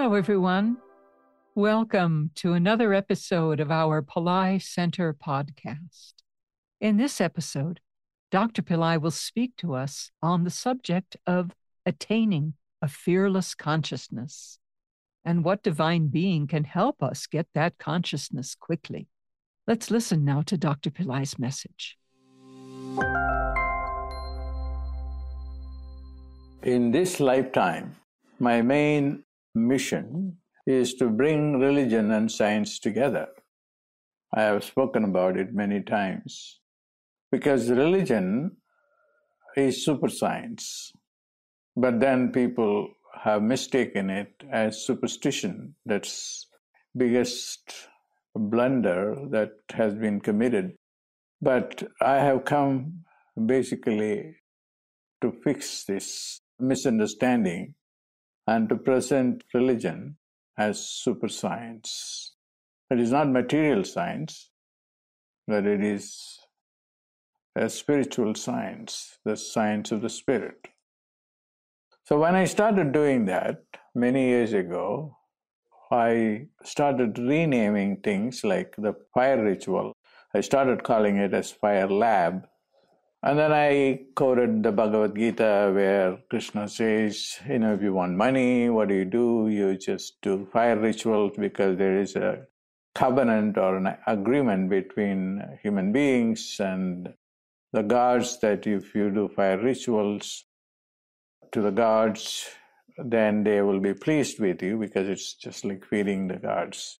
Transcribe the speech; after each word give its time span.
Hello, 0.00 0.14
everyone. 0.14 0.78
Welcome 1.54 2.30
to 2.36 2.54
another 2.54 2.94
episode 2.94 3.60
of 3.60 3.70
our 3.70 4.00
Pillai 4.00 4.62
Center 4.62 5.12
podcast. 5.12 6.14
In 6.80 6.96
this 6.96 7.20
episode, 7.20 7.80
Dr. 8.30 8.62
Pillai 8.62 8.98
will 8.98 9.10
speak 9.10 9.56
to 9.58 9.74
us 9.74 10.10
on 10.22 10.44
the 10.44 10.50
subject 10.50 11.18
of 11.26 11.50
attaining 11.84 12.54
a 12.80 12.88
fearless 12.88 13.54
consciousness 13.54 14.58
and 15.22 15.44
what 15.44 15.62
divine 15.62 16.06
being 16.06 16.46
can 16.46 16.64
help 16.64 17.02
us 17.02 17.26
get 17.26 17.48
that 17.52 17.76
consciousness 17.76 18.54
quickly. 18.54 19.06
Let's 19.66 19.90
listen 19.90 20.24
now 20.24 20.40
to 20.46 20.56
Dr. 20.56 20.90
Pillai's 20.90 21.38
message. 21.38 21.98
In 26.62 26.90
this 26.90 27.20
lifetime, 27.20 27.96
my 28.38 28.62
main 28.62 29.24
mission 29.54 30.36
is 30.66 30.94
to 30.94 31.08
bring 31.08 31.58
religion 31.58 32.10
and 32.10 32.30
science 32.30 32.78
together. 32.78 33.28
I 34.34 34.42
have 34.42 34.64
spoken 34.64 35.04
about 35.04 35.36
it 35.36 35.52
many 35.52 35.82
times 35.82 36.60
because 37.32 37.70
religion 37.70 38.56
is 39.56 39.84
super 39.84 40.08
science, 40.08 40.92
but 41.76 41.98
then 42.00 42.30
people 42.30 42.88
have 43.22 43.42
mistaken 43.42 44.08
it 44.10 44.32
as 44.52 44.84
superstition. 44.84 45.74
That's 45.84 46.46
biggest 46.96 47.88
blunder 48.34 49.16
that 49.30 49.52
has 49.72 49.94
been 49.94 50.20
committed. 50.20 50.72
But 51.42 51.82
I 52.00 52.16
have 52.16 52.44
come 52.44 53.04
basically 53.46 54.36
to 55.22 55.32
fix 55.44 55.84
this 55.84 56.40
misunderstanding 56.58 57.74
and 58.50 58.68
to 58.68 58.76
present 58.76 59.44
religion 59.54 60.16
as 60.58 60.84
super 60.84 61.28
science. 61.28 62.34
It 62.90 62.98
is 62.98 63.12
not 63.12 63.30
material 63.30 63.84
science, 63.84 64.50
but 65.46 65.66
it 65.66 65.84
is 65.84 66.04
a 67.54 67.70
spiritual 67.70 68.34
science, 68.34 69.18
the 69.24 69.36
science 69.36 69.92
of 69.92 70.02
the 70.02 70.08
spirit. 70.08 70.66
So 72.02 72.18
when 72.18 72.34
I 72.34 72.44
started 72.46 72.90
doing 72.90 73.26
that 73.26 73.62
many 73.94 74.26
years 74.26 74.52
ago, 74.52 75.16
I 75.92 76.48
started 76.64 77.20
renaming 77.20 77.98
things 77.98 78.42
like 78.42 78.74
the 78.76 78.94
fire 79.14 79.40
ritual. 79.44 79.92
I 80.34 80.40
started 80.40 80.82
calling 80.82 81.18
it 81.18 81.34
as 81.34 81.52
fire 81.52 81.88
lab. 81.88 82.48
And 83.22 83.38
then 83.38 83.52
I 83.52 84.00
quoted 84.14 84.62
the 84.62 84.72
Bhagavad 84.72 85.14
Gita 85.14 85.70
where 85.74 86.18
Krishna 86.30 86.68
says, 86.68 87.38
you 87.46 87.58
know, 87.58 87.74
if 87.74 87.82
you 87.82 87.92
want 87.92 88.16
money, 88.16 88.70
what 88.70 88.88
do 88.88 88.94
you 88.94 89.04
do? 89.04 89.48
You 89.48 89.76
just 89.76 90.20
do 90.22 90.48
fire 90.52 90.78
rituals 90.78 91.32
because 91.36 91.76
there 91.76 91.98
is 91.98 92.16
a 92.16 92.46
covenant 92.94 93.58
or 93.58 93.76
an 93.76 93.94
agreement 94.06 94.70
between 94.70 95.42
human 95.62 95.92
beings 95.92 96.56
and 96.60 97.12
the 97.72 97.82
gods 97.82 98.40
that 98.40 98.66
if 98.66 98.94
you 98.94 99.10
do 99.10 99.28
fire 99.28 99.58
rituals, 99.58 100.44
to 101.52 101.60
the 101.60 101.70
gods, 101.70 102.48
then 102.96 103.44
they 103.44 103.60
will 103.62 103.80
be 103.80 103.94
pleased 103.94 104.38
with 104.38 104.62
you 104.62 104.78
because 104.78 105.08
it's 105.08 105.34
just 105.34 105.64
like 105.64 105.84
feeding 105.84 106.28
the 106.28 106.36
gods. 106.36 106.98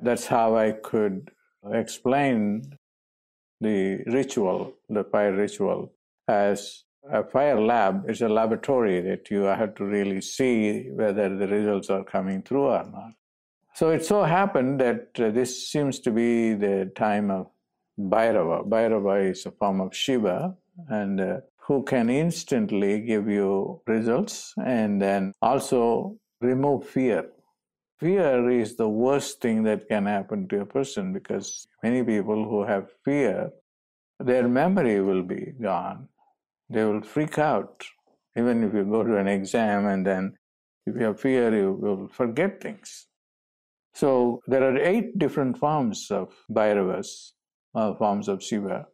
That's 0.00 0.26
how 0.26 0.56
I 0.56 0.72
could 0.72 1.30
explain 1.72 2.78
the 3.64 4.04
ritual, 4.10 4.74
the 4.88 5.04
fire 5.04 5.32
ritual, 5.32 5.92
as 6.28 6.84
a 7.10 7.22
fire 7.24 7.60
lab 7.60 8.08
is 8.08 8.22
a 8.22 8.28
laboratory 8.28 9.00
that 9.00 9.30
you 9.30 9.42
have 9.42 9.74
to 9.74 9.84
really 9.84 10.20
see 10.20 10.88
whether 10.90 11.28
the 11.36 11.48
results 11.48 11.90
are 11.90 12.04
coming 12.04 12.42
through 12.42 12.66
or 12.66 12.84
not. 12.84 13.12
So 13.74 13.90
it 13.90 14.04
so 14.04 14.22
happened 14.22 14.80
that 14.80 15.08
uh, 15.18 15.30
this 15.30 15.68
seems 15.68 15.98
to 16.00 16.10
be 16.10 16.54
the 16.54 16.92
time 16.94 17.30
of 17.30 17.48
Bhairava. 17.98 18.68
Bhairava 18.68 19.30
is 19.30 19.44
a 19.46 19.50
form 19.50 19.80
of 19.80 19.94
Shiva, 19.94 20.56
and 20.88 21.20
uh, 21.20 21.40
who 21.66 21.82
can 21.82 22.08
instantly 22.10 23.00
give 23.00 23.28
you 23.28 23.80
results 23.86 24.54
and 24.64 25.00
then 25.00 25.32
also 25.42 26.16
remove 26.40 26.86
fear. 26.86 27.26
Fear 28.00 28.50
is 28.50 28.76
the 28.76 28.88
worst 28.88 29.40
thing 29.40 29.62
that 29.64 29.88
can 29.88 30.06
happen 30.06 30.48
to 30.48 30.60
a 30.60 30.66
person 30.66 31.12
because 31.12 31.66
many 31.82 32.02
people 32.02 32.48
who 32.48 32.64
have 32.64 32.90
fear, 33.04 33.50
their 34.18 34.48
memory 34.48 35.00
will 35.00 35.22
be 35.22 35.52
gone. 35.60 36.08
They 36.68 36.84
will 36.84 37.02
freak 37.02 37.38
out. 37.38 37.84
Even 38.36 38.64
if 38.64 38.74
you 38.74 38.84
go 38.84 39.04
to 39.04 39.16
an 39.16 39.28
exam 39.28 39.86
and 39.86 40.04
then 40.04 40.34
if 40.86 40.96
you 40.96 41.04
have 41.04 41.20
fear, 41.20 41.54
you 41.56 41.72
will 41.72 42.08
forget 42.08 42.60
things. 42.60 43.06
So 43.94 44.40
there 44.48 44.64
are 44.64 44.76
eight 44.76 45.18
different 45.18 45.56
forms 45.56 46.10
of 46.10 46.34
Bhairavas, 46.50 47.30
uh, 47.76 47.94
forms 47.94 48.28
of 48.28 48.42
Shiva. 48.42 48.86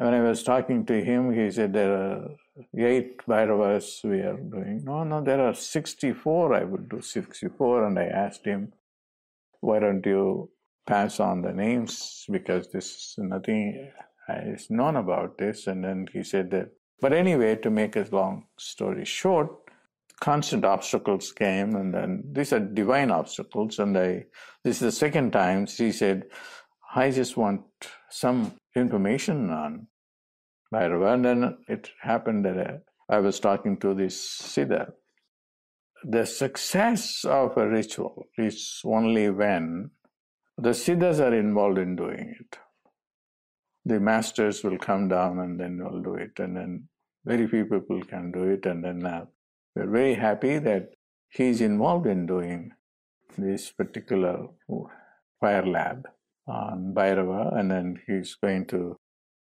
When 0.00 0.14
I 0.14 0.22
was 0.22 0.42
talking 0.42 0.86
to 0.86 1.04
him, 1.04 1.30
he 1.30 1.50
said 1.50 1.74
there 1.74 1.94
are 1.94 2.30
eight 2.74 3.18
Bhairavas 3.26 4.02
we 4.02 4.20
are 4.20 4.38
doing. 4.38 4.80
No, 4.82 5.04
no, 5.04 5.22
there 5.22 5.46
are 5.46 5.52
64. 5.52 6.54
I 6.54 6.64
would 6.64 6.88
do 6.88 7.02
64. 7.02 7.84
And 7.84 7.98
I 7.98 8.04
asked 8.04 8.46
him, 8.46 8.72
why 9.60 9.78
don't 9.78 10.06
you 10.06 10.48
pass 10.86 11.20
on 11.20 11.42
the 11.42 11.52
names? 11.52 12.24
Because 12.30 12.68
this 12.68 12.86
is 12.86 13.14
nothing 13.18 13.90
is 14.46 14.70
known 14.70 14.96
about 14.96 15.36
this. 15.36 15.66
And 15.66 15.84
then 15.84 16.06
he 16.10 16.24
said 16.24 16.50
that. 16.52 16.70
But 17.02 17.12
anyway, 17.12 17.56
to 17.56 17.68
make 17.68 17.94
a 17.96 18.06
long 18.10 18.46
story 18.58 19.04
short, 19.04 19.50
constant 20.18 20.64
obstacles 20.64 21.30
came. 21.30 21.76
And 21.76 21.92
then 21.92 22.24
these 22.32 22.54
are 22.54 22.60
divine 22.60 23.10
obstacles. 23.10 23.78
And 23.78 23.98
I, 23.98 24.24
this 24.64 24.76
is 24.76 24.80
the 24.80 24.92
second 24.92 25.32
time 25.32 25.66
she 25.66 25.92
said, 25.92 26.22
I 26.94 27.10
just 27.10 27.36
want 27.36 27.64
some 28.08 28.54
information 28.74 29.50
on 29.50 29.86
Bhairava. 30.72 31.14
And 31.14 31.24
then 31.24 31.58
it 31.68 31.90
happened 32.00 32.44
that 32.44 32.58
uh, 32.58 32.78
I 33.08 33.18
was 33.18 33.40
talking 33.40 33.76
to 33.78 33.94
this 33.94 34.16
Siddha. 34.40 34.92
The 36.04 36.24
success 36.24 37.24
of 37.24 37.56
a 37.56 37.68
ritual 37.68 38.26
is 38.38 38.80
only 38.84 39.28
when 39.30 39.90
the 40.56 40.70
Siddhas 40.70 41.20
are 41.20 41.34
involved 41.34 41.78
in 41.78 41.96
doing 41.96 42.34
it. 42.40 42.58
The 43.84 44.00
masters 44.00 44.62
will 44.62 44.78
come 44.78 45.08
down 45.08 45.38
and 45.40 45.58
then 45.58 45.82
will 45.82 46.02
do 46.02 46.14
it, 46.14 46.38
and 46.38 46.56
then 46.56 46.88
very 47.24 47.48
few 47.48 47.64
people 47.64 48.02
can 48.02 48.30
do 48.30 48.44
it. 48.44 48.66
And 48.66 48.84
then 48.84 49.04
uh, 49.04 49.24
we're 49.74 49.90
very 49.90 50.14
happy 50.14 50.58
that 50.58 50.90
he's 51.30 51.60
involved 51.60 52.06
in 52.06 52.26
doing 52.26 52.72
this 53.36 53.70
particular 53.70 54.46
fire 55.40 55.66
lab 55.66 56.06
on 56.50 56.92
Bhairava, 56.94 57.58
and 57.58 57.70
then 57.70 58.00
he's 58.06 58.34
going 58.34 58.66
to 58.66 58.96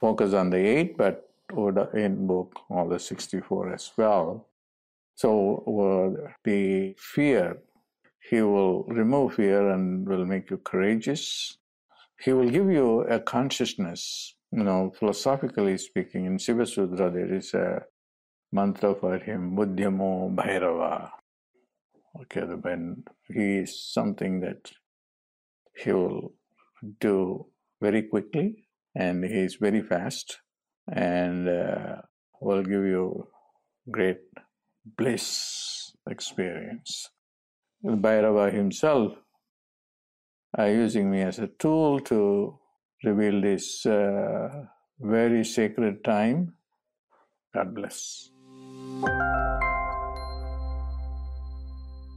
focus 0.00 0.32
on 0.34 0.50
the 0.50 0.58
eight, 0.58 0.96
but 0.96 1.28
would 1.52 1.78
invoke 1.94 2.54
all 2.70 2.88
the 2.88 2.98
64 2.98 3.74
as 3.74 3.92
well. 3.96 4.48
So 5.14 5.62
uh, 5.66 6.30
the 6.44 6.94
fear, 6.98 7.58
he 8.30 8.42
will 8.42 8.84
remove 8.84 9.34
fear 9.34 9.70
and 9.70 10.06
will 10.08 10.24
make 10.24 10.50
you 10.50 10.56
courageous. 10.58 11.58
He 12.20 12.32
will 12.32 12.50
give 12.50 12.70
you 12.70 13.02
a 13.02 13.20
consciousness. 13.20 14.34
You 14.50 14.64
know, 14.64 14.92
philosophically 14.98 15.78
speaking, 15.78 16.26
in 16.26 16.38
Shiva 16.38 16.66
Sutra 16.66 17.10
there 17.10 17.32
is 17.32 17.54
a 17.54 17.82
mantra 18.52 18.94
for 18.94 19.18
him, 19.18 19.56
Udyamo 19.56 20.34
Bhairava. 20.34 21.10
Okay, 22.22 22.42
when 22.42 23.04
he 23.28 23.58
is 23.58 23.92
something 23.92 24.40
that 24.40 24.70
he 25.76 25.92
will 25.92 26.32
do 27.00 27.46
very 27.80 28.02
quickly 28.02 28.66
and 28.94 29.24
he 29.24 29.40
is 29.40 29.56
very 29.56 29.82
fast 29.82 30.38
and 30.90 31.48
uh, 31.48 31.96
will 32.40 32.62
give 32.62 32.84
you 32.84 33.28
great 33.90 34.20
bliss 34.96 35.92
experience. 36.08 37.10
Bhairava 37.84 38.52
himself 38.52 39.12
are 40.56 40.70
using 40.70 41.10
me 41.10 41.22
as 41.22 41.38
a 41.38 41.48
tool 41.48 42.00
to 42.00 42.58
reveal 43.02 43.40
this 43.40 43.84
uh, 43.86 44.64
very 45.00 45.44
sacred 45.44 46.04
time. 46.04 46.54
God 47.54 47.74
bless. 47.74 48.30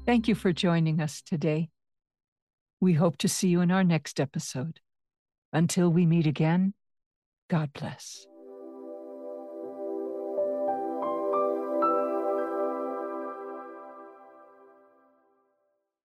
Thank 0.06 0.28
you 0.28 0.36
for 0.36 0.54
joining 0.54 1.02
us 1.02 1.22
today. 1.22 1.69
We 2.80 2.94
hope 2.94 3.18
to 3.20 3.28
see 3.28 3.48
you 3.48 3.62
in 3.62 3.72
our 3.72 3.84
next 3.84 4.20
episode. 4.20 4.80
Until 5.52 5.90
we 5.90 6.06
meet 6.06 6.28
again, 6.28 6.74
God 7.50 7.72
bless. 7.74 8.28